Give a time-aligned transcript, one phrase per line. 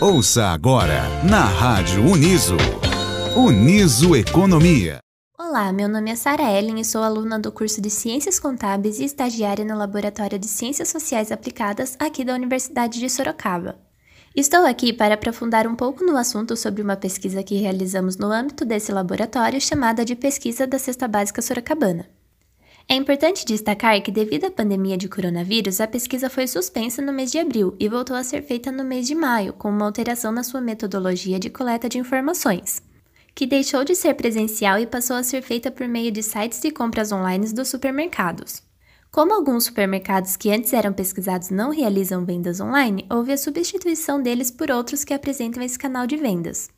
[0.00, 2.56] Ouça agora na Rádio Uniso.
[3.36, 4.98] Uniso Economia.
[5.38, 9.04] Olá, meu nome é Sara Ellen e sou aluna do curso de Ciências Contábeis e
[9.04, 13.78] estagiária no Laboratório de Ciências Sociais Aplicadas aqui da Universidade de Sorocaba.
[14.34, 18.64] Estou aqui para aprofundar um pouco no assunto sobre uma pesquisa que realizamos no âmbito
[18.64, 22.08] desse laboratório chamada de Pesquisa da Cesta Básica Sorocabana.
[22.90, 27.30] É importante destacar que, devido à pandemia de coronavírus, a pesquisa foi suspensa no mês
[27.30, 30.42] de abril e voltou a ser feita no mês de maio, com uma alteração na
[30.42, 32.82] sua metodologia de coleta de informações,
[33.32, 36.72] que deixou de ser presencial e passou a ser feita por meio de sites de
[36.72, 38.60] compras online dos supermercados.
[39.12, 44.50] Como alguns supermercados que antes eram pesquisados não realizam vendas online, houve a substituição deles
[44.50, 46.68] por outros que apresentam esse canal de vendas.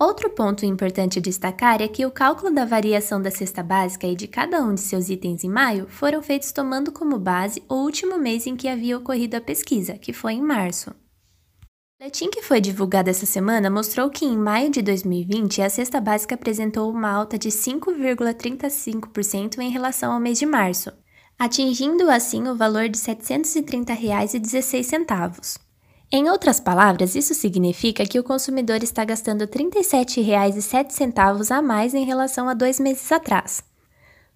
[0.00, 4.26] Outro ponto importante destacar é que o cálculo da variação da cesta básica e de
[4.26, 8.46] cada um de seus itens em maio foram feitos tomando como base o último mês
[8.46, 10.88] em que havia ocorrido a pesquisa, que foi em março.
[10.88, 10.94] O
[12.00, 16.34] boletim que foi divulgado essa semana mostrou que em maio de 2020 a cesta básica
[16.34, 20.90] apresentou uma alta de 5,35% em relação ao mês de março,
[21.38, 25.69] atingindo assim o valor de R$ 730,16.
[26.12, 32.04] Em outras palavras, isso significa que o consumidor está gastando R$ 37,07 a mais em
[32.04, 33.62] relação a dois meses atrás.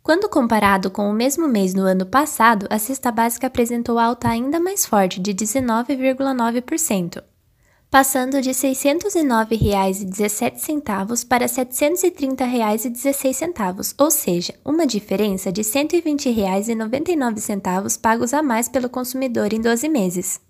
[0.00, 4.60] Quando comparado com o mesmo mês no ano passado, a cesta básica apresentou alta ainda
[4.60, 7.20] mais forte, de 19,9%,
[7.90, 18.32] passando de R$ 609,17 para R$ 730,16, ou seja, uma diferença de R$ 120,99 pagos
[18.32, 20.40] a mais pelo consumidor em 12 meses.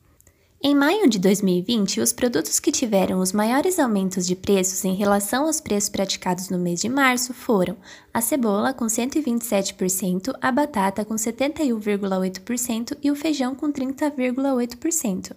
[0.67, 5.45] Em maio de 2020, os produtos que tiveram os maiores aumentos de preços em relação
[5.45, 7.77] aos preços praticados no mês de março foram
[8.15, 15.37] a cebola com 127%, a batata com 71,8% e o feijão com 30,8%.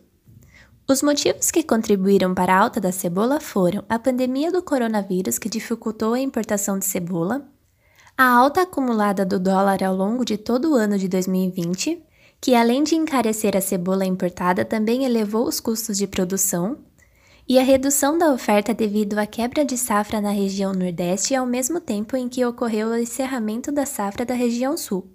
[0.89, 5.49] Os motivos que contribuíram para a alta da cebola foram a pandemia do coronavírus, que
[5.49, 7.45] dificultou a importação de cebola,
[8.17, 12.06] a alta acumulada do dólar ao longo de todo o ano de 2020,
[12.39, 16.77] que além de encarecer a cebola importada, também elevou os custos de produção,
[17.49, 21.79] e a redução da oferta devido à quebra de safra na região Nordeste ao mesmo
[21.79, 25.09] tempo em que ocorreu o encerramento da safra da região Sul.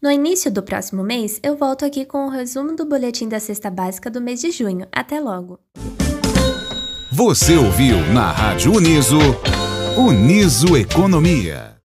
[0.00, 3.70] No início do próximo mês, eu volto aqui com o resumo do boletim da cesta
[3.70, 4.86] básica do mês de junho.
[4.92, 5.58] Até logo!
[7.10, 9.18] Você ouviu na Rádio Uniso,
[9.96, 11.75] Uniso Economia.